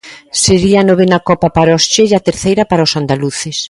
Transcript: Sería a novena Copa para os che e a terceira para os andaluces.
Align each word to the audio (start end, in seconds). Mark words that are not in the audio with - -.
Sería 0.43 0.77
a 0.81 0.87
novena 0.89 1.19
Copa 1.29 1.47
para 1.57 1.77
os 1.79 1.85
che 1.91 2.03
e 2.09 2.13
a 2.19 2.25
terceira 2.27 2.63
para 2.71 2.85
os 2.87 2.95
andaluces. 3.01 3.57